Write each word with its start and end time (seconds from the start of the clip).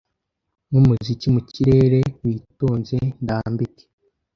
nkumuziki 0.67 1.27
mu 1.33 1.41
kirere 1.49 1.99
witonze 2.23 2.97
ndambike 3.23 3.83